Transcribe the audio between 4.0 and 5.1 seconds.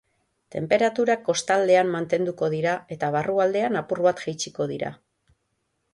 bat jaitsiko dira.